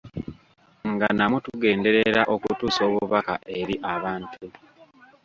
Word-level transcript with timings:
Nga 0.93 1.07
namwo 1.17 1.37
tugenderera 1.45 2.21
okutuusa 2.35 2.81
obubaka 2.89 3.33
eri 3.59 3.75
abantu. 3.93 4.31